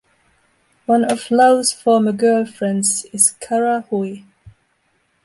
One 0.87 1.03
of 1.05 1.29
Lau's 1.29 1.71
former 1.71 2.11
girlfriends 2.11 3.05
is 3.13 3.35
Kara 3.39 3.81
Hui. 3.91 4.23